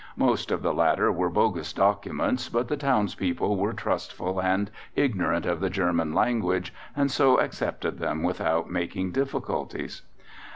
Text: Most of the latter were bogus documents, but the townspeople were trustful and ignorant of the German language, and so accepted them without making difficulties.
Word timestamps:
Most 0.17 0.49
of 0.49 0.63
the 0.63 0.73
latter 0.73 1.11
were 1.11 1.29
bogus 1.29 1.73
documents, 1.73 2.49
but 2.49 2.69
the 2.69 2.75
townspeople 2.75 3.55
were 3.55 3.71
trustful 3.71 4.41
and 4.41 4.71
ignorant 4.95 5.45
of 5.45 5.59
the 5.59 5.69
German 5.69 6.11
language, 6.11 6.73
and 6.95 7.11
so 7.11 7.37
accepted 7.39 7.99
them 7.99 8.23
without 8.23 8.67
making 8.67 9.11
difficulties. 9.11 10.01